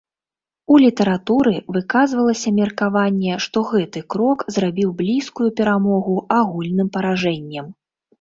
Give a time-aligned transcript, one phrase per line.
[0.75, 7.69] У літаратуры выказвалася меркаванне, што гэты крок зрабіў блізкую перамогу агульным паражэннем.